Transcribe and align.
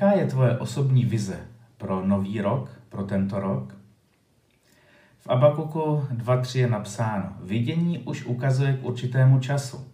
Jaká 0.00 0.18
je 0.18 0.26
tvoje 0.26 0.58
osobní 0.58 1.04
vize 1.04 1.40
pro 1.76 2.06
nový 2.06 2.40
rok, 2.40 2.80
pro 2.88 3.02
tento 3.04 3.40
rok? 3.40 3.76
V 5.18 5.28
Abakuku 5.28 6.06
2.3 6.14 6.58
je 6.58 6.70
napsáno, 6.70 7.32
vidění 7.42 7.98
už 7.98 8.24
ukazuje 8.24 8.76
k 8.76 8.84
určitému 8.84 9.40
času. 9.40 9.88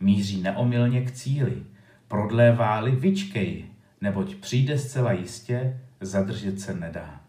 Míří 0.00 0.42
neomylně 0.42 1.00
k 1.00 1.10
cíli. 1.10 1.62
Prodlévá-li, 2.08 2.90
vyčkej, 2.90 3.64
neboť 4.00 4.34
přijde 4.34 4.78
zcela 4.78 5.12
jistě, 5.12 5.80
zadržet 6.00 6.60
se 6.60 6.74
nedá. 6.74 7.20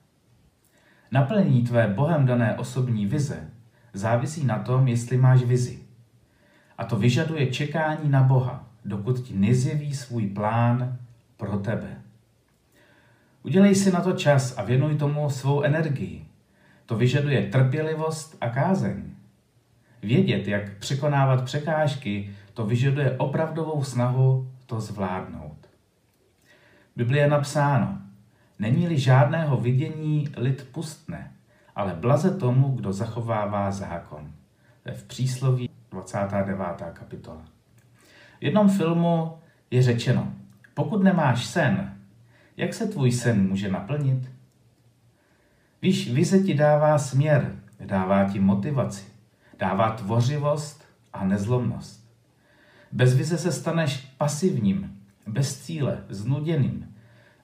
Naplnění 1.11 1.63
tvé 1.63 1.87
Bohem 1.87 2.25
dané 2.25 2.57
osobní 2.57 3.05
vize 3.05 3.49
závisí 3.93 4.45
na 4.45 4.59
tom, 4.59 4.87
jestli 4.87 5.17
máš 5.17 5.43
vizi. 5.43 5.79
A 6.77 6.83
to 6.83 6.95
vyžaduje 6.95 7.47
čekání 7.47 8.09
na 8.09 8.23
Boha, 8.23 8.67
dokud 8.85 9.19
ti 9.19 9.37
nezjeví 9.37 9.93
svůj 9.93 10.27
plán 10.27 10.97
pro 11.37 11.57
tebe. 11.57 12.08
Udělej 13.43 13.75
si 13.75 13.91
na 13.91 14.01
to 14.01 14.13
čas 14.13 14.57
a 14.57 14.63
věnuj 14.63 14.95
tomu 14.95 15.29
svou 15.29 15.61
energii. 15.61 16.25
To 16.85 16.95
vyžaduje 16.95 17.47
trpělivost 17.47 18.37
a 18.41 18.49
kázeň. 18.49 19.03
Vědět, 20.01 20.47
jak 20.47 20.77
překonávat 20.77 21.43
překážky, 21.43 22.35
to 22.53 22.65
vyžaduje 22.65 23.17
opravdovou 23.17 23.83
snahu 23.83 24.51
to 24.65 24.81
zvládnout. 24.81 25.57
V 26.95 26.97
Biblii 26.97 27.21
je 27.21 27.29
napsáno, 27.29 27.97
není-li 28.59 28.99
žádného 28.99 29.57
vidění, 29.57 30.29
lid 30.37 30.67
pustne, 30.71 31.31
ale 31.75 31.93
blaze 31.93 32.37
tomu, 32.37 32.69
kdo 32.69 32.93
zachovává 32.93 33.71
zákon. 33.71 34.31
To 34.83 34.89
je 34.89 34.95
v 34.95 35.03
přísloví 35.03 35.69
29. 35.91 36.57
kapitola. 36.93 37.41
V 38.39 38.43
jednom 38.43 38.69
filmu 38.69 39.37
je 39.71 39.83
řečeno, 39.83 40.33
pokud 40.73 41.03
nemáš 41.03 41.45
sen, 41.45 41.98
jak 42.59 42.73
se 42.73 42.87
tvůj 42.87 43.11
sen 43.11 43.47
může 43.47 43.71
naplnit? 43.71 44.31
Víš, 45.81 46.11
vize 46.11 46.39
ti 46.39 46.53
dává 46.53 46.97
směr, 46.97 47.55
dává 47.85 48.29
ti 48.29 48.39
motivaci, 48.39 49.05
dává 49.59 49.91
tvořivost 49.91 50.83
a 51.13 51.25
nezlomnost. 51.25 52.09
Bez 52.91 53.15
vize 53.15 53.37
se 53.37 53.51
staneš 53.51 54.13
pasivním, 54.17 54.99
bez 55.27 55.59
cíle, 55.59 56.03
znuděným 56.09 56.95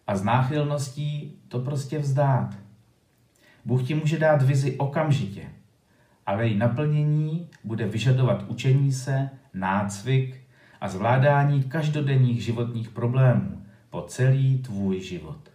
a 0.07 0.15
z 0.15 0.23
náchylností 0.23 1.39
to 1.47 1.59
prostě 1.59 1.99
vzdát. 1.99 2.57
Bůh 3.65 3.87
ti 3.87 3.95
může 3.95 4.19
dát 4.19 4.41
vizi 4.41 4.77
okamžitě, 4.77 5.49
ale 6.25 6.47
její 6.47 6.57
naplnění 6.57 7.49
bude 7.63 7.87
vyžadovat 7.87 8.45
učení 8.47 8.91
se, 8.91 9.29
nácvik 9.53 10.41
a 10.81 10.89
zvládání 10.89 11.63
každodenních 11.63 12.43
životních 12.43 12.89
problémů 12.89 13.64
po 13.95 14.01
celý 14.01 14.57
tvůj 14.57 15.01
život. 15.01 15.49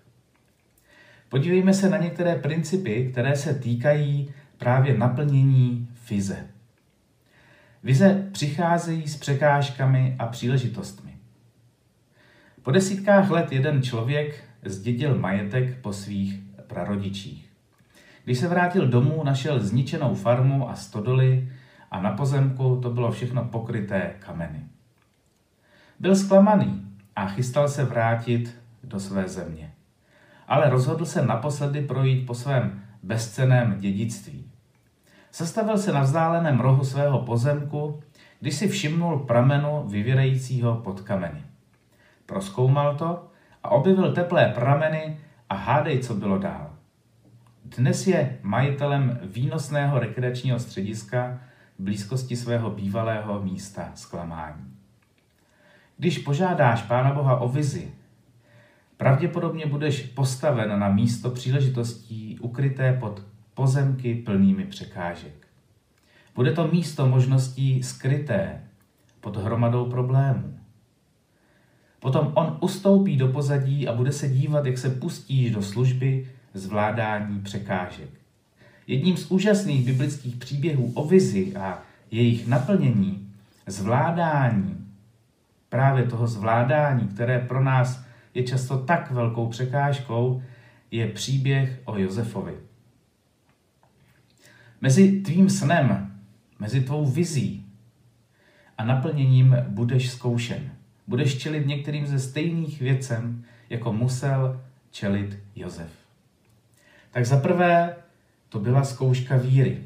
Podívejme 1.29 1.75
se 1.75 1.91
na 1.91 1.97
některé 1.97 2.37
principy, 2.37 3.09
které 3.13 3.37
se 3.37 3.55
týkají 3.55 4.31
právě 4.59 4.99
naplnění 4.99 5.89
vize. 6.11 6.47
Vize 7.83 8.29
přicházejí 8.33 9.09
s 9.09 9.17
překážkami 9.17 10.17
a 10.19 10.27
příležitostmi. 10.27 11.17
Po 12.63 12.71
desítkách 12.71 13.31
let 13.31 13.53
jeden 13.53 13.83
člověk 13.83 14.45
zdědil 14.65 15.19
majetek 15.19 15.81
po 15.81 15.93
svých 15.93 16.41
prarodičích. 16.67 17.51
Když 18.25 18.39
se 18.39 18.49
vrátil 18.49 18.89
domů, 18.89 19.25
našel 19.25 19.61
zničenou 19.61 20.15
farmu 20.15 20.71
a 20.71 20.75
stodoly 20.75 21.53
a 21.91 22.03
na 22.03 22.11
pozemku 22.11 22.79
to 22.83 22.91
bylo 22.91 23.13
všechno 23.13 23.45
pokryté 23.45 24.15
kameny. 24.19 24.65
Byl 25.99 26.17
zklamaný 26.17 26.90
a 27.17 27.27
chystal 27.27 27.69
se 27.69 27.85
vrátit 27.85 28.61
do 28.85 29.01
své 29.01 29.29
země. 29.29 29.73
Ale 30.49 30.71
rozhodl 30.71 31.07
se 31.07 31.27
naposledy 31.27 31.83
projít 31.83 32.27
po 32.27 32.35
svém 32.35 32.83
bezceném 33.03 33.81
dědictví. 33.81 34.51
Zastavil 35.35 35.79
se 35.79 35.93
na 35.93 36.03
vzdáleném 36.03 36.61
rohu 36.61 36.85
svého 36.85 37.19
pozemku, 37.19 38.03
když 38.41 38.55
si 38.55 38.69
všimnul 38.69 39.19
pramenu 39.19 39.85
vyvěrajícího 39.89 40.77
pod 40.77 41.01
kameny. 41.01 41.43
Proskoumal 42.27 42.97
to 42.97 43.29
a 43.63 43.71
objevil 43.71 44.13
teplé 44.13 44.49
prameny 44.49 45.19
a 45.49 45.55
hádej, 45.55 45.99
co 45.99 46.15
bylo 46.15 46.39
dál. 46.39 46.71
Dnes 47.65 48.07
je 48.07 48.39
majitelem 48.43 49.21
výnosného 49.23 49.99
rekreačního 49.99 50.59
střediska 50.59 51.41
v 51.79 51.83
blízkosti 51.83 52.37
svého 52.37 52.71
bývalého 52.71 53.43
místa 53.43 53.93
zklamání. 53.95 54.80
Když 56.01 56.19
požádáš 56.19 56.83
Pána 56.83 57.13
Boha 57.13 57.37
o 57.37 57.49
vizi, 57.49 57.91
pravděpodobně 58.97 59.67
budeš 59.67 60.03
postaven 60.03 60.79
na 60.79 60.89
místo 60.89 61.31
příležitostí 61.31 62.39
ukryté 62.39 62.93
pod 62.93 63.23
pozemky 63.55 64.15
plnými 64.15 64.65
překážek. 64.65 65.47
Bude 66.35 66.53
to 66.53 66.69
místo 66.69 67.09
možností 67.09 67.83
skryté 67.83 68.61
pod 69.21 69.37
hromadou 69.37 69.91
problémů. 69.91 70.59
Potom 71.99 72.33
on 72.35 72.59
ustoupí 72.61 73.17
do 73.17 73.29
pozadí 73.29 73.89
a 73.89 73.93
bude 73.93 74.13
se 74.13 74.29
dívat, 74.29 74.67
jak 74.67 74.79
se 74.79 74.91
pustíš 74.91 75.51
do 75.51 75.63
služby 75.63 76.29
zvládání 76.55 77.41
překážek. 77.41 78.11
Jedním 78.87 79.17
z 79.17 79.31
úžasných 79.31 79.87
biblických 79.87 80.37
příběhů 80.37 80.93
o 80.95 81.05
vizi 81.05 81.57
a 81.57 81.83
jejich 82.11 82.47
naplnění, 82.47 83.33
zvládání, 83.67 84.80
právě 85.71 86.05
toho 86.05 86.27
zvládání, 86.27 87.09
které 87.09 87.39
pro 87.39 87.65
nás 87.65 88.05
je 88.35 88.43
často 88.43 88.79
tak 88.79 89.11
velkou 89.11 89.49
překážkou, 89.49 90.43
je 90.91 91.07
příběh 91.09 91.81
o 91.85 91.99
Josefovi. 91.99 92.55
Mezi 94.81 95.21
tvým 95.21 95.51
snem, 95.51 96.13
mezi 96.59 96.81
tvou 96.81 97.07
vizí 97.07 97.67
a 98.79 98.85
naplněním 98.85 99.57
budeš 99.69 100.11
zkoušen. 100.11 100.71
Budeš 101.07 101.39
čelit 101.39 101.67
některým 101.67 102.07
ze 102.07 102.19
stejných 102.19 102.81
věcem, 102.81 103.45
jako 103.71 103.93
musel 103.93 104.61
čelit 104.91 105.39
Josef. 105.57 105.91
Tak 107.11 107.27
za 107.27 107.41
prvé 107.41 107.97
to 108.49 108.61
byla 108.61 108.85
zkouška 108.85 109.37
víry. 109.37 109.83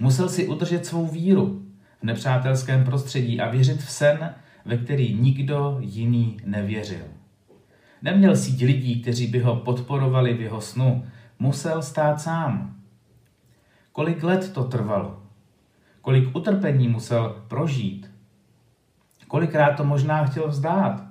Musel 0.00 0.28
si 0.28 0.48
udržet 0.48 0.86
svou 0.86 1.06
víru 1.06 1.66
v 2.00 2.04
nepřátelském 2.04 2.84
prostředí 2.84 3.40
a 3.40 3.50
věřit 3.50 3.82
v 3.82 3.90
sen, 3.90 4.34
ve 4.66 4.76
který 4.76 5.14
nikdo 5.14 5.76
jiný 5.80 6.36
nevěřil. 6.44 7.04
Neměl 8.02 8.36
síť 8.36 8.62
lidí, 8.62 9.02
kteří 9.02 9.26
by 9.26 9.38
ho 9.38 9.56
podporovali 9.56 10.34
v 10.34 10.40
jeho 10.40 10.60
snu. 10.60 11.06
Musel 11.38 11.82
stát 11.82 12.20
sám. 12.20 12.76
Kolik 13.92 14.22
let 14.22 14.52
to 14.52 14.64
trvalo? 14.64 15.22
Kolik 16.00 16.36
utrpení 16.36 16.88
musel 16.88 17.44
prožít? 17.48 18.10
Kolikrát 19.28 19.76
to 19.76 19.84
možná 19.84 20.24
chtěl 20.24 20.48
vzdát? 20.48 21.04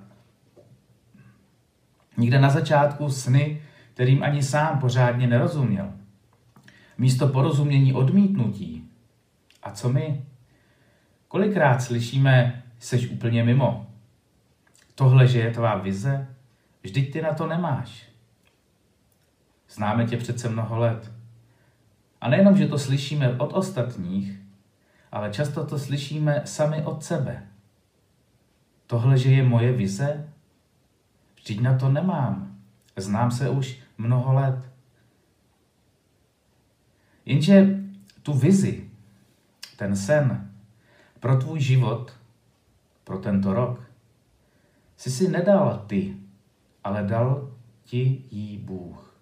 Nikde 2.18 2.40
na 2.40 2.50
začátku 2.50 3.10
sny, 3.10 3.62
kterým 3.94 4.24
ani 4.24 4.44
sám 4.44 4.80
pořádně 4.80 5.28
nerozuměl. 5.28 5.94
Místo 6.98 7.28
porozumění 7.28 7.94
odmítnutí. 7.94 8.90
A 9.64 9.72
co 9.72 9.90
my? 9.90 10.26
Kolikrát 11.28 11.80
slyšíme, 11.80 12.64
jsi 12.80 13.08
úplně 13.08 13.44
mimo. 13.44 13.88
Tohle, 14.96 15.28
že 15.28 15.40
je 15.40 15.52
tvá 15.52 15.76
vize, 15.76 16.28
vždyť 16.84 17.14
ty 17.14 17.22
na 17.22 17.34
to 17.34 17.48
nemáš. 17.48 18.10
Známe 19.70 20.06
tě 20.06 20.18
přece 20.18 20.50
mnoho 20.50 20.78
let. 20.78 21.12
A 22.22 22.30
nejenom, 22.30 22.58
že 22.58 22.68
to 22.68 22.80
slyšíme 22.80 23.38
od 23.38 23.54
ostatních, 23.54 24.40
ale 25.12 25.32
často 25.32 25.66
to 25.66 25.80
slyšíme 25.80 26.42
sami 26.46 26.84
od 26.84 27.04
sebe. 27.04 27.48
Tohle, 28.88 29.18
že 29.18 29.32
je 29.32 29.44
moje 29.44 29.72
vize, 29.72 30.30
vždyť 31.36 31.62
na 31.62 31.78
to 31.78 31.90
nemám. 31.90 32.58
Znám 32.96 33.32
se 33.32 33.50
už 33.50 33.80
mnoho 33.98 34.34
let. 34.34 34.72
Jenže 37.26 37.80
tu 38.24 38.34
vizi, 38.34 38.90
ten 39.78 39.96
sen 39.96 40.52
pro 41.20 41.38
tvůj 41.38 41.60
život, 41.60 42.14
pro 43.06 43.18
tento 43.18 43.54
rok, 43.54 43.80
si 44.98 45.12
si 45.12 45.28
nedal 45.28 45.84
ty, 45.88 46.18
ale 46.84 47.04
dal 47.04 47.52
ti 47.84 48.26
jí 48.32 48.58
Bůh. 48.58 49.16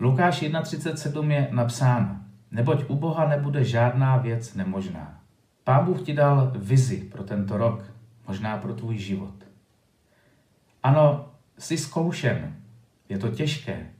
Lukáš 0.00 0.42
1.37 0.42 1.30
je 1.30 1.48
napsáno, 1.50 2.20
neboť 2.50 2.90
u 2.90 2.96
Boha 2.96 3.28
nebude 3.28 3.64
žádná 3.64 4.16
věc 4.16 4.54
nemožná. 4.54 5.20
Pán 5.64 5.84
Bůh 5.84 6.02
ti 6.02 6.14
dal 6.14 6.52
vizi 6.56 6.96
pro 6.96 7.24
tento 7.24 7.56
rok, 7.56 7.84
možná 8.28 8.56
pro 8.56 8.74
tvůj 8.74 8.98
život. 8.98 9.34
Ano, 10.82 11.32
jsi 11.58 11.78
zkoušen, 11.78 12.56
je 13.08 13.18
to 13.18 13.28
těžké, 13.28 13.90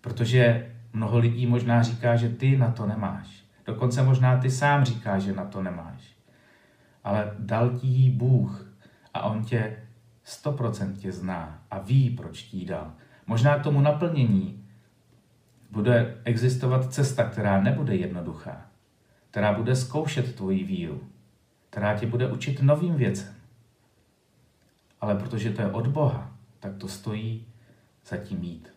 protože 0.00 0.74
mnoho 0.92 1.18
lidí 1.18 1.46
možná 1.46 1.82
říká, 1.82 2.16
že 2.16 2.28
ty 2.28 2.56
na 2.56 2.70
to 2.70 2.86
nemáš. 2.86 3.44
Dokonce 3.66 4.02
možná 4.02 4.38
ty 4.38 4.50
sám 4.50 4.84
říká, 4.84 5.18
že 5.18 5.32
na 5.32 5.44
to 5.44 5.62
nemáš. 5.62 6.17
Ale 7.04 7.34
dal 7.38 7.78
ti 7.78 7.86
jí 7.86 8.10
Bůh 8.10 8.72
a 9.14 9.22
on 9.22 9.44
tě 9.44 9.76
stoprocentně 10.24 11.12
zná 11.12 11.62
a 11.70 11.78
ví, 11.78 12.10
proč 12.10 12.42
ti 12.42 12.64
dal. 12.64 12.92
Možná 13.26 13.58
k 13.58 13.62
tomu 13.62 13.80
naplnění 13.80 14.64
bude 15.70 16.20
existovat 16.24 16.92
cesta, 16.92 17.24
která 17.24 17.62
nebude 17.62 17.96
jednoduchá, 17.96 18.66
která 19.30 19.52
bude 19.52 19.76
zkoušet 19.76 20.34
tvoji 20.34 20.64
víru, 20.64 21.00
která 21.70 21.98
tě 21.98 22.06
bude 22.06 22.32
učit 22.32 22.62
novým 22.62 22.94
věcem. 22.94 23.34
Ale 25.00 25.14
protože 25.14 25.50
to 25.50 25.62
je 25.62 25.70
od 25.70 25.86
Boha, 25.86 26.32
tak 26.60 26.76
to 26.76 26.88
stojí 26.88 27.46
za 28.06 28.16
tím 28.16 28.40
mít. 28.40 28.72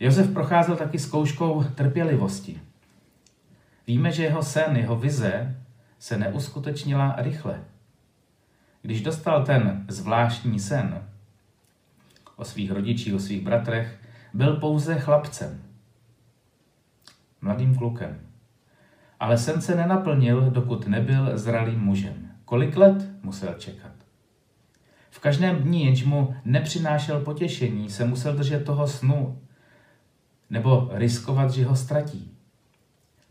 Josef 0.00 0.32
procházel 0.32 0.76
taky 0.76 0.98
zkouškou 0.98 1.64
trpělivosti. 1.64 2.60
Víme, 3.86 4.12
že 4.12 4.22
jeho 4.22 4.42
sen, 4.42 4.76
jeho 4.76 4.96
vize 4.96 5.57
se 5.98 6.18
neuskutečnila 6.18 7.14
rychle. 7.18 7.64
Když 8.82 9.02
dostal 9.02 9.44
ten 9.44 9.84
zvláštní 9.88 10.60
sen 10.60 11.02
o 12.36 12.44
svých 12.44 12.70
rodičích, 12.70 13.14
o 13.14 13.18
svých 13.18 13.44
bratrech, 13.44 13.98
byl 14.34 14.56
pouze 14.56 14.98
chlapcem, 14.98 15.62
mladým 17.40 17.76
klukem. 17.76 18.20
Ale 19.20 19.38
sen 19.38 19.60
se 19.60 19.74
nenaplnil, 19.74 20.50
dokud 20.50 20.86
nebyl 20.86 21.38
zralým 21.38 21.80
mužem. 21.80 22.30
Kolik 22.44 22.76
let 22.76 23.10
musel 23.22 23.54
čekat? 23.54 23.92
V 25.10 25.18
každém 25.18 25.56
dní, 25.56 25.84
jenž 25.84 26.04
mu 26.04 26.34
nepřinášel 26.44 27.20
potěšení, 27.20 27.90
se 27.90 28.04
musel 28.04 28.36
držet 28.36 28.64
toho 28.64 28.86
snu 28.86 29.40
nebo 30.50 30.90
riskovat, 30.92 31.50
že 31.50 31.64
ho 31.64 31.76
ztratí. 31.76 32.34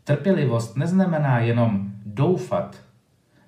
Trpělivost 0.04 0.76
neznamená 0.76 1.38
jenom 1.38 1.87
doufat, 2.18 2.76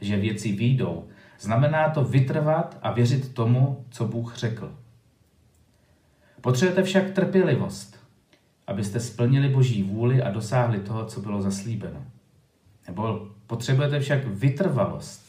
že 0.00 0.17
věci 0.17 0.52
výjdou. 0.52 1.08
Znamená 1.40 1.90
to 1.90 2.05
vytrvat 2.05 2.78
a 2.82 2.93
věřit 2.93 3.34
tomu, 3.34 3.84
co 3.90 4.05
Bůh 4.08 4.37
řekl. 4.37 4.75
Potřebujete 6.40 6.82
však 6.82 7.11
trpělivost, 7.11 7.96
abyste 8.67 9.00
splnili 9.00 9.49
Boží 9.49 9.82
vůli 9.82 10.22
a 10.22 10.31
dosáhli 10.31 10.81
toho, 10.81 11.05
co 11.05 11.20
bylo 11.20 11.43
zaslíbeno. 11.43 12.05
Nebo 12.87 13.28
potřebujete 13.46 14.00
však 14.00 14.25
vytrvalost, 14.26 15.22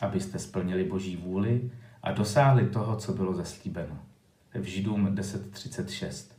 abyste 0.00 0.38
splnili 0.38 0.84
Boží 0.84 1.16
vůli 1.16 1.70
a 2.02 2.12
dosáhli 2.12 2.66
toho, 2.66 2.96
co 2.96 3.12
bylo 3.12 3.34
zaslíbeno. 3.34 3.98
V 4.54 4.64
Židům 4.64 5.06
10.36. 5.14 6.31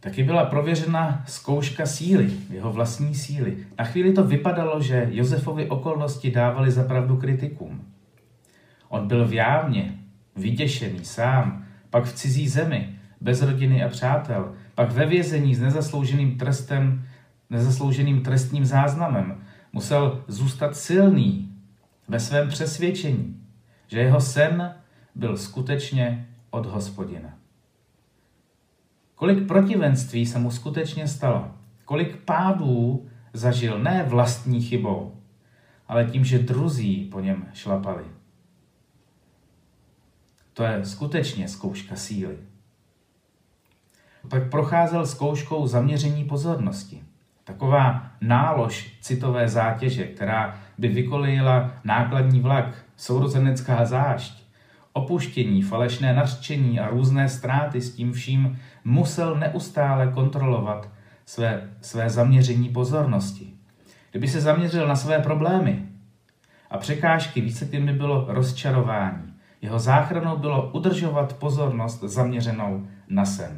Taky 0.00 0.22
byla 0.22 0.44
prověřena 0.44 1.24
zkouška 1.26 1.86
síly, 1.86 2.30
jeho 2.50 2.72
vlastní 2.72 3.14
síly. 3.14 3.56
Na 3.78 3.84
chvíli 3.84 4.12
to 4.12 4.24
vypadalo, 4.24 4.82
že 4.82 5.08
Josefovi 5.10 5.68
okolnosti 5.68 6.30
dávali 6.30 6.70
za 6.70 6.84
pravdu 6.84 7.16
kritikům. 7.16 7.84
On 8.88 9.08
byl 9.08 9.28
v 9.28 9.32
jámě, 9.32 9.98
vyděšený 10.36 11.04
sám, 11.04 11.64
pak 11.90 12.04
v 12.04 12.12
cizí 12.12 12.48
zemi, 12.48 12.96
bez 13.20 13.42
rodiny 13.42 13.84
a 13.84 13.88
přátel, 13.88 14.52
pak 14.74 14.92
ve 14.92 15.06
vězení 15.06 15.54
s 15.54 15.60
nezaslouženým 15.60 16.38
trestem, 16.38 17.04
nezaslouženým 17.50 18.22
trestním 18.22 18.64
záznamem. 18.64 19.40
Musel 19.72 20.24
zůstat 20.28 20.76
silný 20.76 21.52
ve 22.08 22.20
svém 22.20 22.48
přesvědčení, 22.48 23.40
že 23.88 24.00
jeho 24.00 24.20
sen 24.20 24.74
byl 25.14 25.36
skutečně 25.36 26.28
od 26.50 26.66
hospodina. 26.66 27.34
Kolik 29.20 29.46
protivenství 29.46 30.26
se 30.26 30.38
mu 30.38 30.50
skutečně 30.50 31.08
stalo. 31.08 31.50
Kolik 31.84 32.16
pádů 32.16 33.06
zažil 33.32 33.78
ne 33.78 34.04
vlastní 34.08 34.62
chybou, 34.62 35.14
ale 35.88 36.04
tím, 36.04 36.24
že 36.24 36.38
druzí 36.38 37.04
po 37.04 37.20
něm 37.20 37.48
šlapali. 37.54 38.04
To 40.52 40.62
je 40.62 40.84
skutečně 40.84 41.48
zkouška 41.48 41.96
síly. 41.96 42.36
Pak 44.28 44.50
procházel 44.50 45.06
zkouškou 45.06 45.66
zaměření 45.66 46.24
pozornosti. 46.24 47.02
Taková 47.44 48.10
nálož 48.20 48.96
citové 49.00 49.48
zátěže, 49.48 50.04
která 50.04 50.60
by 50.78 50.88
vykolejila 50.88 51.72
nákladní 51.84 52.40
vlak, 52.40 52.84
sourozenecká 52.96 53.84
zášť, 53.84 54.39
opuštění, 54.92 55.62
falešné 55.62 56.14
nařčení 56.14 56.80
a 56.80 56.88
různé 56.88 57.28
ztráty 57.28 57.80
s 57.80 57.94
tím 57.94 58.12
vším 58.12 58.58
musel 58.84 59.34
neustále 59.34 60.06
kontrolovat 60.06 60.88
své, 61.26 61.70
své 61.80 62.10
zaměření 62.10 62.68
pozornosti. 62.68 63.52
Kdyby 64.10 64.28
se 64.28 64.40
zaměřil 64.40 64.88
na 64.88 64.96
své 64.96 65.18
problémy 65.18 65.82
a 66.70 66.78
překážky, 66.78 67.40
výsledkem 67.40 67.86
by 67.86 67.92
bylo 67.92 68.24
rozčarování. 68.28 69.32
Jeho 69.62 69.78
záchranou 69.78 70.36
bylo 70.36 70.70
udržovat 70.70 71.32
pozornost 71.32 72.02
zaměřenou 72.02 72.86
na 73.08 73.24
sen. 73.24 73.56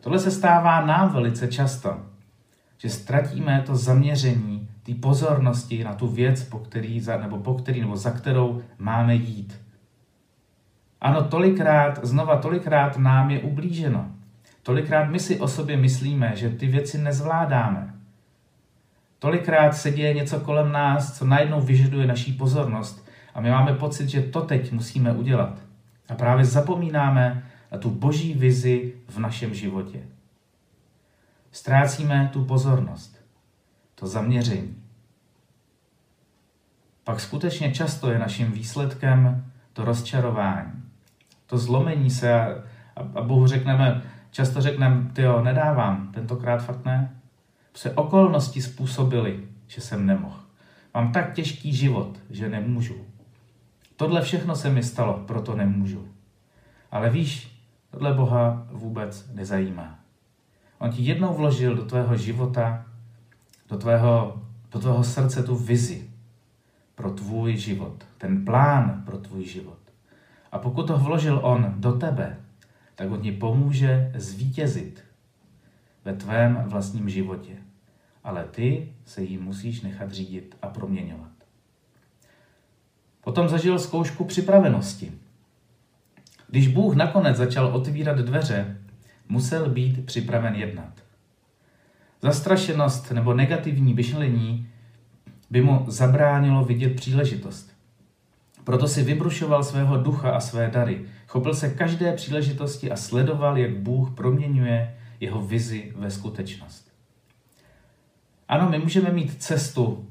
Tohle 0.00 0.18
se 0.18 0.30
stává 0.30 0.86
nám 0.86 1.12
velice 1.12 1.48
často, 1.48 2.00
že 2.78 2.90
ztratíme 2.90 3.62
to 3.66 3.76
zaměření, 3.76 4.68
té 4.82 4.94
pozornosti 4.94 5.84
na 5.84 5.94
tu 5.94 6.06
věc, 6.06 6.44
po 6.44 6.58
který, 6.58 7.02
nebo 7.20 7.38
po 7.38 7.54
který, 7.54 7.80
nebo 7.80 7.96
za 7.96 8.10
kterou 8.10 8.62
máme 8.78 9.14
jít. 9.14 9.60
Ano, 11.02 11.24
tolikrát, 11.24 12.04
znova 12.04 12.36
tolikrát 12.36 12.98
nám 12.98 13.30
je 13.30 13.40
ublíženo. 13.40 14.10
Tolikrát 14.62 15.04
my 15.04 15.20
si 15.20 15.40
o 15.40 15.48
sobě 15.48 15.76
myslíme, 15.76 16.32
že 16.36 16.50
ty 16.50 16.66
věci 16.66 16.98
nezvládáme. 16.98 17.94
Tolikrát 19.18 19.72
se 19.72 19.90
děje 19.90 20.14
něco 20.14 20.40
kolem 20.40 20.72
nás, 20.72 21.18
co 21.18 21.26
najednou 21.26 21.60
vyžaduje 21.60 22.06
naší 22.06 22.32
pozornost 22.32 23.08
a 23.34 23.40
my 23.40 23.50
máme 23.50 23.74
pocit, 23.74 24.08
že 24.08 24.22
to 24.22 24.40
teď 24.40 24.72
musíme 24.72 25.12
udělat. 25.12 25.58
A 26.08 26.14
právě 26.14 26.44
zapomínáme 26.44 27.44
na 27.72 27.78
tu 27.78 27.90
boží 27.90 28.34
vizi 28.34 28.94
v 29.08 29.18
našem 29.18 29.54
životě. 29.54 30.00
Ztrácíme 31.52 32.30
tu 32.32 32.44
pozornost, 32.44 33.24
to 33.94 34.06
zaměření. 34.06 34.76
Pak 37.04 37.20
skutečně 37.20 37.74
často 37.74 38.10
je 38.10 38.18
naším 38.18 38.52
výsledkem 38.52 39.44
to 39.72 39.84
rozčarování 39.84 40.81
to 41.52 41.58
zlomení 41.58 42.10
se 42.10 42.32
a, 42.32 42.62
a 43.14 43.22
Bohu 43.22 43.46
řekneme, 43.46 44.02
často 44.30 44.60
řekneme, 44.60 45.10
ty 45.12 45.22
jo, 45.22 45.42
nedávám, 45.42 46.12
tentokrát 46.12 46.58
fakt 46.58 46.84
ne. 46.84 47.20
Se 47.74 47.90
okolnosti 47.94 48.62
způsobily, 48.62 49.40
že 49.66 49.80
jsem 49.80 50.06
nemohl. 50.06 50.40
Mám 50.94 51.12
tak 51.12 51.32
těžký 51.32 51.74
život, 51.74 52.18
že 52.30 52.48
nemůžu. 52.48 52.94
Tohle 53.96 54.22
všechno 54.22 54.56
se 54.56 54.70
mi 54.70 54.82
stalo, 54.82 55.24
proto 55.26 55.54
nemůžu. 55.56 56.08
Ale 56.90 57.10
víš, 57.10 57.60
tohle 57.90 58.14
Boha 58.14 58.66
vůbec 58.70 59.30
nezajímá. 59.34 59.98
On 60.78 60.90
ti 60.90 61.02
jednou 61.02 61.34
vložil 61.34 61.74
do 61.76 61.84
tvého 61.84 62.16
života, 62.16 62.84
do 63.68 63.76
tvého, 63.76 64.42
do 64.70 64.78
tvého 64.78 65.04
srdce 65.04 65.42
tu 65.42 65.56
vizi 65.56 66.10
pro 66.94 67.10
tvůj 67.10 67.56
život, 67.56 68.04
ten 68.18 68.44
plán 68.44 69.02
pro 69.06 69.18
tvůj 69.18 69.44
život. 69.44 69.81
A 70.52 70.58
pokud 70.58 70.86
to 70.86 70.98
vložil 70.98 71.40
on 71.42 71.74
do 71.76 71.92
tebe, 71.92 72.36
tak 72.94 73.10
on 73.10 73.20
ti 73.20 73.32
pomůže 73.32 74.12
zvítězit 74.14 75.04
ve 76.04 76.12
tvém 76.12 76.62
vlastním 76.66 77.08
životě. 77.08 77.52
Ale 78.24 78.44
ty 78.44 78.92
se 79.04 79.22
jí 79.22 79.38
musíš 79.38 79.82
nechat 79.82 80.10
řídit 80.10 80.56
a 80.62 80.66
proměňovat. 80.66 81.30
Potom 83.24 83.48
zažil 83.48 83.78
zkoušku 83.78 84.24
připravenosti. 84.24 85.12
Když 86.48 86.68
Bůh 86.68 86.94
nakonec 86.94 87.36
začal 87.36 87.66
otvírat 87.66 88.18
dveře, 88.18 88.76
musel 89.28 89.70
být 89.70 90.06
připraven 90.06 90.54
jednat. 90.54 90.92
Zastrašenost 92.22 93.10
nebo 93.10 93.34
negativní 93.34 93.94
myšlení 93.94 94.68
by 95.50 95.60
mu 95.60 95.84
zabránilo 95.88 96.64
vidět 96.64 96.96
příležitost. 96.96 97.71
Proto 98.64 98.88
si 98.88 99.02
vybrušoval 99.02 99.64
svého 99.64 99.96
ducha 99.96 100.30
a 100.30 100.40
své 100.40 100.70
dary. 100.70 101.04
Chopil 101.26 101.54
se 101.54 101.70
každé 101.70 102.12
příležitosti 102.12 102.90
a 102.90 102.96
sledoval, 102.96 103.58
jak 103.58 103.76
Bůh 103.76 104.10
proměňuje 104.10 104.96
jeho 105.20 105.40
vizi 105.40 105.92
ve 105.96 106.10
skutečnost. 106.10 106.92
Ano, 108.48 108.68
my 108.68 108.78
můžeme 108.78 109.10
mít 109.10 109.42
cestu 109.42 110.08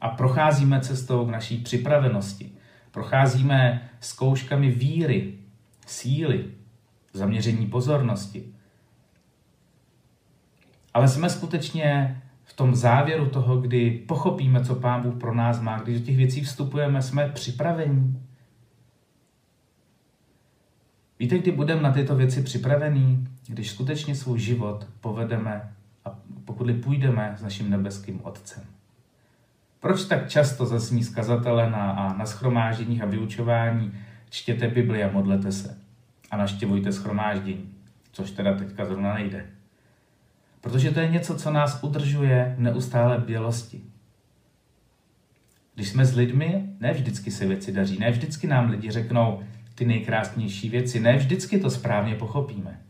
a 0.00 0.08
procházíme 0.08 0.80
cestou 0.80 1.26
k 1.26 1.30
naší 1.30 1.56
připravenosti. 1.58 2.52
Procházíme 2.90 3.90
zkouškami 4.00 4.70
víry, 4.70 5.34
síly, 5.86 6.44
zaměření 7.12 7.66
pozornosti. 7.66 8.44
Ale 10.94 11.08
jsme 11.08 11.30
skutečně 11.30 12.21
v 12.44 12.52
tom 12.52 12.74
závěru 12.74 13.26
toho, 13.26 13.56
kdy 13.56 13.90
pochopíme, 13.90 14.64
co 14.64 14.74
Pán 14.74 15.02
Bůh 15.02 15.14
pro 15.14 15.34
nás 15.34 15.60
má, 15.60 15.78
když 15.78 16.00
do 16.00 16.06
těch 16.06 16.16
věcí 16.16 16.40
vstupujeme, 16.40 17.02
jsme 17.02 17.28
připraveni. 17.28 18.20
Víte, 21.18 21.38
kdy 21.38 21.52
budeme 21.52 21.82
na 21.82 21.92
tyto 21.92 22.16
věci 22.16 22.42
připravení? 22.42 23.28
Když 23.46 23.70
skutečně 23.70 24.14
svůj 24.14 24.38
život 24.38 24.86
povedeme 25.00 25.74
a 26.04 26.18
pokud 26.44 26.70
půjdeme 26.82 27.34
s 27.38 27.42
naším 27.42 27.70
nebeským 27.70 28.20
Otcem. 28.22 28.62
Proč 29.80 30.04
tak 30.04 30.28
často 30.28 30.66
zasní 30.66 31.04
skazatele 31.04 31.70
na, 31.70 31.90
a 31.90 32.12
na 32.12 32.26
schromážděních 32.26 33.02
a 33.02 33.06
vyučování 33.06 33.92
čtěte 34.30 34.68
Bibli 34.68 35.04
a 35.04 35.12
modlete 35.12 35.52
se 35.52 35.78
a 36.30 36.36
naštěvujte 36.36 36.92
schromáždění, 36.92 37.74
což 38.12 38.30
teda 38.30 38.54
teďka 38.54 38.84
zrovna 38.84 39.14
nejde. 39.14 39.46
Protože 40.62 40.90
to 40.90 41.00
je 41.00 41.08
něco, 41.08 41.34
co 41.34 41.50
nás 41.50 41.78
udržuje 41.82 42.54
v 42.58 42.60
neustále 42.60 43.18
bělosti. 43.18 43.80
Když 45.74 45.88
jsme 45.88 46.06
s 46.06 46.16
lidmi, 46.16 46.68
ne 46.80 46.92
vždycky 46.92 47.30
se 47.30 47.46
věci 47.46 47.72
daří, 47.72 47.98
ne 47.98 48.10
vždycky 48.10 48.46
nám 48.46 48.70
lidi 48.70 48.90
řeknou 48.90 49.42
ty 49.74 49.84
nejkrásnější 49.84 50.68
věci, 50.68 51.00
ne 51.00 51.16
vždycky 51.16 51.58
to 51.58 51.70
správně 51.70 52.14
pochopíme. 52.14 52.80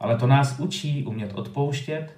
Ale 0.00 0.16
to 0.16 0.26
nás 0.26 0.60
učí 0.60 1.04
umět 1.04 1.32
odpouštět, 1.34 2.16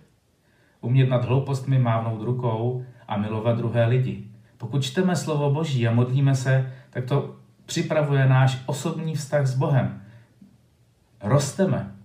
umět 0.80 1.08
nad 1.08 1.24
hloupostmi 1.24 1.78
mávnout 1.78 2.22
rukou 2.22 2.84
a 3.08 3.16
milovat 3.16 3.56
druhé 3.56 3.86
lidi. 3.86 4.24
Pokud 4.58 4.84
čteme 4.84 5.16
slovo 5.16 5.50
Boží 5.50 5.88
a 5.88 5.94
modlíme 5.94 6.34
se, 6.34 6.72
tak 6.90 7.04
to 7.04 7.36
připravuje 7.66 8.28
náš 8.28 8.62
osobní 8.66 9.14
vztah 9.14 9.46
s 9.46 9.54
Bohem. 9.54 10.02
Rosteme. 11.20 12.01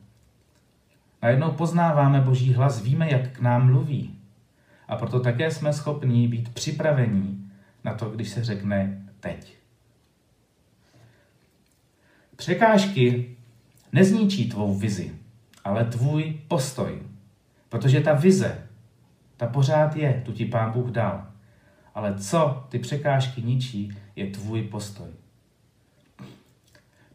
Najednou 1.21 1.51
poznáváme 1.51 2.21
Boží 2.21 2.53
hlas, 2.53 2.83
víme, 2.83 3.11
jak 3.11 3.29
k 3.29 3.39
nám 3.39 3.65
mluví. 3.65 4.19
A 4.87 4.95
proto 4.95 5.19
také 5.19 5.51
jsme 5.51 5.73
schopni 5.73 6.27
být 6.27 6.53
připravení 6.53 7.51
na 7.83 7.93
to, 7.93 8.09
když 8.09 8.29
se 8.29 8.43
řekne 8.43 9.05
teď. 9.19 9.57
Překážky 12.35 13.35
nezničí 13.91 14.49
tvou 14.49 14.75
vizi, 14.75 15.11
ale 15.63 15.85
tvůj 15.85 16.39
postoj. 16.47 17.01
Protože 17.69 18.01
ta 18.01 18.13
vize, 18.13 18.67
ta 19.37 19.47
pořád 19.47 19.95
je, 19.95 20.21
tu 20.25 20.31
ti 20.31 20.45
pán 20.45 20.71
Bůh 20.71 20.89
dal. 20.89 21.27
Ale 21.95 22.19
co 22.19 22.65
ty 22.69 22.79
překážky 22.79 23.41
ničí, 23.41 23.97
je 24.15 24.27
tvůj 24.27 24.63
postoj. 24.63 25.07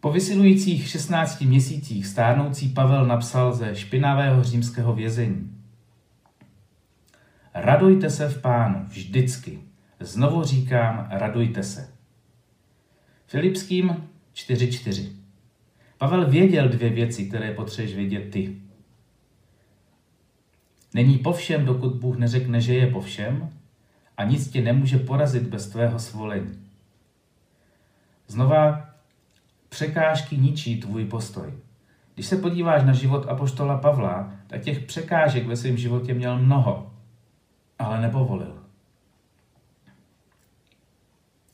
Po 0.03 0.13
vysilujících 0.13 0.89
16 0.89 1.41
měsících 1.41 2.07
stárnoucí 2.07 2.69
Pavel 2.69 3.07
napsal 3.07 3.53
ze 3.53 3.77
špinavého 3.77 4.45
římského 4.45 4.95
vězení. 4.95 5.63
Radujte 7.55 8.11
se 8.11 8.29
v 8.29 8.41
pánu 8.43 8.85
vždycky. 8.89 9.59
Znovu 10.01 10.43
říkám, 10.43 11.09
radujte 11.11 11.63
se. 11.63 11.89
Filipským 13.27 13.89
4.4. 14.35 15.13
Pavel 15.99 16.31
věděl 16.31 16.69
dvě 16.69 16.91
věci, 16.91 17.27
které 17.27 17.55
potřebuješ 17.55 17.97
vědět 17.97 18.31
ty. 18.31 18.57
Není 20.95 21.19
po 21.19 21.33
všem, 21.33 21.65
dokud 21.65 21.95
Bůh 21.95 22.19
neřekne, 22.19 22.61
že 22.61 22.75
je 22.75 22.87
po 22.87 23.01
všem, 23.01 23.51
a 24.17 24.25
nic 24.25 24.49
tě 24.49 24.63
nemůže 24.63 24.99
porazit 24.99 25.43
bez 25.43 25.69
tvého 25.69 25.99
svolení. 25.99 26.67
Znova, 28.29 28.92
překážky 29.73 30.37
ničí 30.37 30.81
tvůj 30.81 31.05
postoj. 31.05 31.53
Když 32.15 32.27
se 32.27 32.37
podíváš 32.37 32.85
na 32.85 32.93
život 32.93 33.29
apoštola 33.29 33.79
Pavla, 33.79 34.33
tak 34.47 34.63
těch 34.63 34.81
překážek 34.81 35.47
ve 35.47 35.57
svém 35.57 35.77
životě 35.77 36.15
měl 36.15 36.39
mnoho, 36.39 36.93
ale 37.79 38.01
nepovolil. 38.01 38.63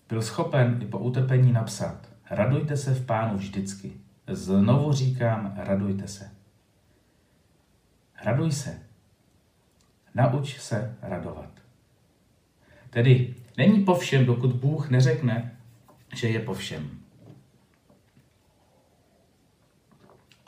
Byl 0.08 0.22
schopen 0.22 0.78
i 0.82 0.86
po 0.86 0.98
utrpení 0.98 1.52
napsat, 1.52 2.08
radujte 2.30 2.76
se 2.76 2.94
v 2.94 3.06
pánu 3.06 3.38
vždycky. 3.38 3.92
Znovu 4.28 4.92
říkám, 4.92 5.54
radujte 5.56 6.08
se. 6.08 6.30
Raduj 8.24 8.52
se. 8.52 8.78
Nauč 10.14 10.60
se 10.60 10.96
radovat. 11.02 11.50
Tedy 12.90 13.34
není 13.56 13.84
po 13.84 13.94
všem, 13.94 14.26
dokud 14.26 14.52
Bůh 14.52 14.90
neřekne, 14.90 15.56
že 16.14 16.28
je 16.28 16.40
po 16.40 16.54
všem. 16.54 16.97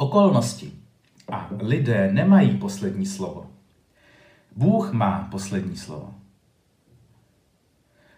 Okolnosti 0.00 0.73
a 1.33 1.49
lidé 1.59 2.12
nemají 2.12 2.57
poslední 2.57 3.07
slovo. 3.07 3.47
Bůh 4.57 4.92
má 4.92 5.28
poslední 5.30 5.76
slovo. 5.76 6.14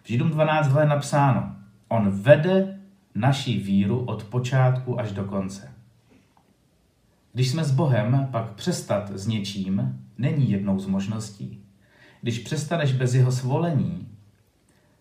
V 0.03 0.07
Židům 0.07 0.29
12.2 0.29 0.79
je 0.79 0.87
napsáno, 0.87 1.55
on 1.87 2.09
vede 2.09 2.79
naší 3.15 3.59
víru 3.59 4.05
od 4.05 4.23
počátku 4.23 4.99
až 4.99 5.11
do 5.11 5.23
konce. 5.23 5.71
Když 7.33 7.51
jsme 7.51 7.63
s 7.63 7.71
Bohem, 7.71 8.27
pak 8.31 8.53
přestat 8.53 9.11
s 9.11 9.27
něčím 9.27 9.99
není 10.17 10.51
jednou 10.51 10.79
z 10.79 10.85
možností. 10.85 11.63
Když 12.21 12.39
přestaneš 12.39 12.93
bez 12.93 13.13
jeho 13.13 13.31
svolení, 13.31 14.07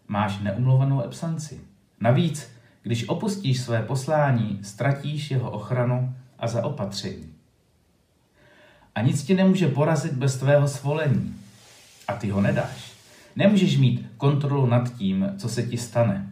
máš 0.09 0.41
neumluvenou 0.41 1.05
absenci. 1.05 1.61
Navíc, 2.01 2.51
když 2.83 3.09
opustíš 3.09 3.61
své 3.61 3.83
poslání, 3.83 4.59
ztratíš 4.63 5.31
jeho 5.31 5.51
ochranu 5.51 6.15
a 6.43 6.49
zaopatření. 6.49 7.33
A 8.95 9.03
nic 9.03 9.25
ti 9.25 9.35
nemůže 9.35 9.69
porazit 9.69 10.13
bez 10.13 10.37
tvého 10.37 10.69
svolení. 10.69 11.35
A 12.09 12.13
ty 12.13 12.31
ho 12.31 12.41
nedáš. 12.41 12.93
Nemůžeš 13.37 13.79
mít 13.79 14.07
kontrolu 14.17 14.67
nad 14.67 14.97
tím, 14.97 15.33
co 15.39 15.49
se 15.49 15.63
ti 15.63 15.79
stane. 15.79 16.29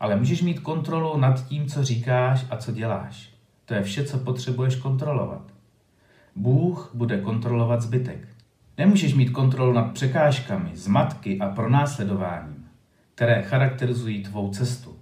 Ale 0.00 0.16
můžeš 0.16 0.42
mít 0.42 0.60
kontrolu 0.60 1.16
nad 1.16 1.46
tím, 1.46 1.66
co 1.66 1.84
říkáš 1.84 2.46
a 2.50 2.56
co 2.56 2.72
děláš. 2.72 3.30
To 3.64 3.74
je 3.74 3.82
vše, 3.82 4.04
co 4.04 4.18
potřebuješ 4.18 4.76
kontrolovat. 4.76 5.42
Bůh 6.36 6.90
bude 6.94 7.20
kontrolovat 7.20 7.82
zbytek. 7.82 8.28
Nemůžeš 8.78 9.14
mít 9.14 9.30
kontrolu 9.30 9.72
nad 9.72 9.92
překážkami, 9.92 10.70
zmatky 10.74 11.38
a 11.38 11.48
pronásledováním, 11.48 12.68
které 13.14 13.42
charakterizují 13.42 14.22
tvou 14.22 14.50
cestu. 14.50 14.97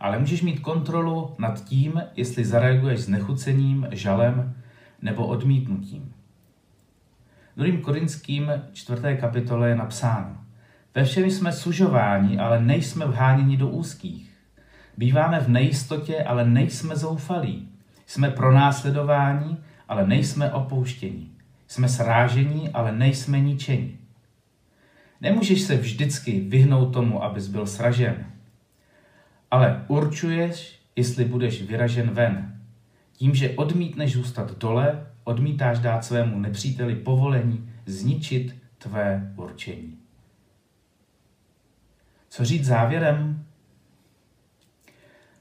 Ale 0.00 0.18
můžeš 0.18 0.42
mít 0.42 0.60
kontrolu 0.60 1.34
nad 1.38 1.64
tím, 1.64 2.02
jestli 2.16 2.44
zareaguješ 2.44 3.00
s 3.00 3.08
nechucením, 3.08 3.86
žalem 3.90 4.54
nebo 5.02 5.26
odmítnutím. 5.26 6.12
2. 7.56 7.80
Korinským 7.82 8.52
4. 8.72 9.02
kapitole 9.20 9.68
je 9.68 9.76
napsáno 9.76 10.36
Ve 10.94 11.04
všem 11.04 11.30
jsme 11.30 11.52
sužováni, 11.52 12.38
ale 12.38 12.60
nejsme 12.60 13.06
vháněni 13.06 13.56
do 13.56 13.68
úzkých. 13.68 14.30
Býváme 14.96 15.40
v 15.40 15.48
nejistotě, 15.48 16.22
ale 16.22 16.46
nejsme 16.46 16.96
zoufalí. 16.96 17.68
Jsme 18.06 18.30
pronásledováni, 18.30 19.56
ale 19.88 20.06
nejsme 20.06 20.52
opouštěni. 20.52 21.30
Jsme 21.68 21.88
srážení, 21.88 22.68
ale 22.68 22.92
nejsme 22.92 23.40
ničeni. 23.40 23.98
Nemůžeš 25.20 25.62
se 25.62 25.76
vždycky 25.76 26.40
vyhnout 26.40 26.92
tomu, 26.92 27.24
abys 27.24 27.48
byl 27.48 27.66
sražen. 27.66 28.26
Ale 29.50 29.84
určuješ, 29.88 30.80
jestli 30.96 31.24
budeš 31.24 31.62
vyražen 31.62 32.10
ven. 32.10 32.60
Tím, 33.12 33.34
že 33.34 33.50
odmítneš 33.50 34.12
zůstat 34.12 34.58
dole, 34.58 35.06
odmítáš 35.24 35.78
dát 35.78 36.04
svému 36.04 36.40
nepříteli 36.40 36.94
povolení 36.94 37.70
zničit 37.86 38.56
tvé 38.78 39.32
určení. 39.36 39.98
Co 42.28 42.44
říct 42.44 42.66
závěrem? 42.66 43.46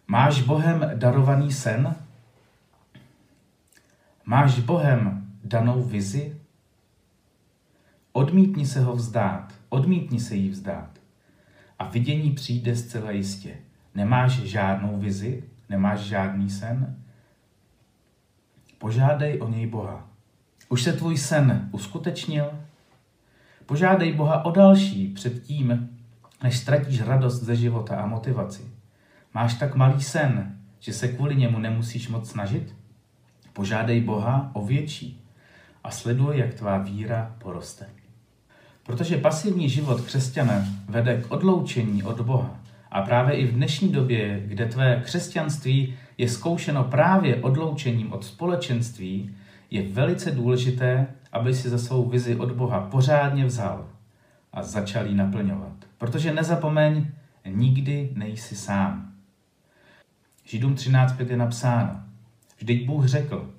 Máš 0.08 0.42
Bohem 0.42 0.92
darovaný 0.96 1.52
sen? 1.52 1.96
Máš 4.26 4.60
Bohem 4.60 5.32
danou 5.44 5.84
vizi? 5.84 6.38
Odmítni 8.12 8.66
se 8.66 8.82
ho 8.82 8.96
vzdát, 8.96 9.54
odmítni 9.70 10.20
se 10.20 10.36
jí 10.36 10.50
vzdát. 10.50 11.00
A 11.80 11.90
vidění 11.90 12.32
přijde 12.32 12.76
zcela 12.76 13.12
jistě. 13.12 13.58
Nemáš 13.96 14.32
žádnou 14.32 14.98
vizi, 14.98 15.44
nemáš 15.70 16.00
žádný 16.00 16.50
sen? 16.50 16.96
Požádej 18.78 19.42
o 19.42 19.48
něj 19.50 19.68
Boha. 19.68 20.08
Už 20.70 20.84
se 20.84 20.94
tvůj 20.94 21.18
sen 21.18 21.70
uskutečnil? 21.72 22.52
Požádej 23.66 24.14
Boha 24.14 24.46
o 24.46 24.52
další 24.52 25.08
před 25.08 25.44
tím, 25.44 25.90
než 26.44 26.58
ztratíš 26.58 27.02
radost 27.02 27.44
ze 27.44 27.56
života 27.56 27.96
a 27.96 28.06
motivaci. 28.06 28.64
Máš 29.34 29.54
tak 29.54 29.76
malý 29.76 30.04
sen, 30.04 30.58
že 30.80 30.94
se 30.94 31.08
kvůli 31.08 31.36
němu 31.36 31.60
nemusíš 31.60 32.08
moc 32.08 32.30
snažit? 32.30 32.76
Požádej 33.54 34.02
Boha 34.02 34.50
o 34.54 34.66
větší 34.66 35.22
a 35.84 35.92
sleduj, 35.92 36.38
jak 36.38 36.54
tvá 36.54 36.78
víra 36.78 37.36
poroste. 37.38 37.90
Protože 38.84 39.18
pasivní 39.18 39.70
život 39.70 40.02
křesťana 40.02 40.66
vede 40.90 41.22
k 41.22 41.32
odloučení 41.32 42.04
od 42.04 42.22
Boha. 42.22 42.60
A 42.96 43.02
právě 43.02 43.36
i 43.36 43.48
v 43.48 43.54
dnešní 43.54 43.90
době, 43.90 44.44
kde 44.46 44.66
tvé 44.66 45.02
křesťanství 45.06 45.96
je 46.18 46.30
zkoušeno 46.30 46.84
právě 46.84 47.36
odloučením 47.36 48.14
od 48.14 48.26
společenství, 48.26 49.36
je 49.72 49.84
velice 49.90 50.32
důležité, 50.32 51.08
aby 51.32 51.54
si 51.54 51.70
za 51.70 51.78
svou 51.78 52.10
vizi 52.10 52.36
od 52.36 52.52
Boha 52.52 52.82
pořádně 52.82 53.46
vzal 53.46 53.90
a 54.54 54.64
začal 54.64 55.08
ji 55.08 55.16
naplňovat. 55.16 55.74
Protože 55.98 56.34
nezapomeň, 56.34 57.08
nikdy 57.46 58.10
nejsi 58.14 58.56
sám. 58.56 59.14
Židům 60.46 60.76
13.5 60.76 61.30
je 61.30 61.38
napsáno. 61.38 62.00
Vždyť 62.58 62.88
Bůh 62.88 63.06
řekl, 63.06 63.54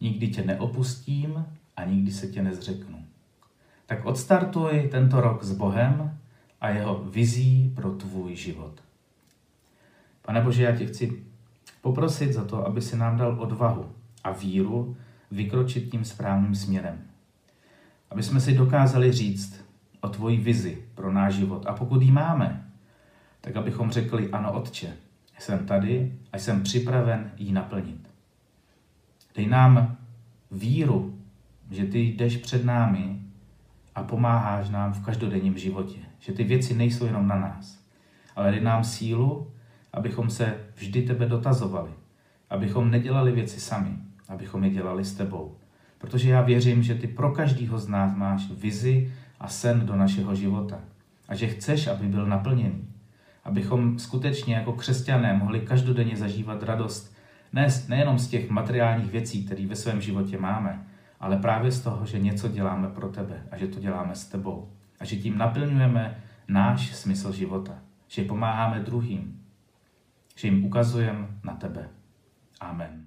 nikdy 0.00 0.28
tě 0.28 0.42
neopustím 0.42 1.46
a 1.76 1.84
nikdy 1.84 2.12
se 2.12 2.26
tě 2.26 2.42
nezřeknu. 2.42 3.04
Tak 3.86 4.04
odstartuj 4.04 4.88
tento 4.92 5.20
rok 5.20 5.44
s 5.44 5.52
Bohem 5.52 6.18
a 6.64 6.68
jeho 6.68 7.04
vizí 7.04 7.72
pro 7.74 7.90
tvůj 7.90 8.36
život. 8.36 8.82
Pane 10.22 10.40
Bože, 10.40 10.62
já 10.62 10.76
tě 10.76 10.86
chci 10.86 11.22
poprosit 11.80 12.32
za 12.32 12.44
to, 12.44 12.66
aby 12.66 12.82
si 12.82 12.96
nám 12.96 13.16
dal 13.16 13.40
odvahu 13.40 13.92
a 14.24 14.30
víru 14.30 14.96
vykročit 15.30 15.90
tím 15.90 16.04
správným 16.04 16.54
směrem. 16.54 17.02
Aby 18.10 18.22
jsme 18.22 18.40
si 18.40 18.54
dokázali 18.54 19.12
říct 19.12 19.64
o 20.00 20.08
tvoji 20.08 20.36
vizi 20.36 20.84
pro 20.94 21.12
náš 21.12 21.34
život. 21.34 21.66
A 21.66 21.72
pokud 21.72 22.02
ji 22.02 22.12
máme, 22.12 22.70
tak 23.40 23.56
abychom 23.56 23.90
řekli, 23.90 24.30
ano, 24.30 24.52
Otče, 24.52 24.96
jsem 25.38 25.66
tady 25.66 26.18
a 26.32 26.38
jsem 26.38 26.62
připraven 26.62 27.32
ji 27.36 27.52
naplnit. 27.52 28.10
Dej 29.34 29.46
nám 29.46 29.96
víru, 30.50 31.18
že 31.70 31.86
ty 31.86 31.98
jdeš 31.98 32.36
před 32.36 32.64
námi 32.64 33.20
a 33.94 34.02
pomáháš 34.02 34.68
nám 34.68 34.92
v 34.92 35.04
každodenním 35.04 35.58
životě. 35.58 35.98
Že 36.18 36.32
ty 36.32 36.44
věci 36.44 36.74
nejsou 36.74 37.06
jenom 37.06 37.28
na 37.28 37.36
nás, 37.36 37.78
ale 38.36 38.50
dej 38.50 38.60
nám 38.60 38.84
sílu, 38.84 39.50
abychom 39.92 40.30
se 40.30 40.54
vždy 40.76 41.02
tebe 41.02 41.26
dotazovali, 41.26 41.90
abychom 42.50 42.90
nedělali 42.90 43.32
věci 43.32 43.60
sami, 43.60 43.96
abychom 44.28 44.64
je 44.64 44.70
dělali 44.70 45.04
s 45.04 45.14
tebou. 45.14 45.56
Protože 45.98 46.30
já 46.30 46.42
věřím, 46.42 46.82
že 46.82 46.94
ty 46.94 47.06
pro 47.06 47.30
každýho 47.32 47.78
z 47.78 47.88
nás 47.88 48.16
máš 48.16 48.50
vizi 48.50 49.12
a 49.40 49.48
sen 49.48 49.86
do 49.86 49.96
našeho 49.96 50.34
života. 50.34 50.80
A 51.28 51.34
že 51.34 51.46
chceš, 51.46 51.86
aby 51.86 52.06
byl 52.06 52.26
naplněný. 52.26 52.88
Abychom 53.44 53.98
skutečně 53.98 54.54
jako 54.54 54.72
křesťané 54.72 55.34
mohli 55.34 55.60
každodenně 55.60 56.16
zažívat 56.16 56.62
radost 56.62 57.14
ne, 57.52 57.68
nejenom 57.88 58.18
z 58.18 58.28
těch 58.28 58.50
materiálních 58.50 59.10
věcí, 59.10 59.44
které 59.44 59.66
ve 59.66 59.76
svém 59.76 60.00
životě 60.00 60.38
máme, 60.38 60.86
ale 61.24 61.36
právě 61.36 61.72
z 61.72 61.80
toho, 61.80 62.06
že 62.06 62.18
něco 62.18 62.48
děláme 62.48 62.88
pro 62.88 63.08
tebe 63.08 63.42
a 63.50 63.56
že 63.56 63.68
to 63.68 63.80
děláme 63.80 64.14
s 64.14 64.26
tebou. 64.26 64.72
A 65.00 65.04
že 65.04 65.16
tím 65.16 65.38
naplňujeme 65.38 66.22
náš 66.48 66.96
smysl 66.96 67.32
života. 67.32 67.78
Že 68.08 68.24
pomáháme 68.24 68.80
druhým. 68.80 69.40
Že 70.36 70.48
jim 70.48 70.64
ukazujeme 70.64 71.26
na 71.44 71.54
tebe. 71.54 71.88
Amen. 72.60 73.06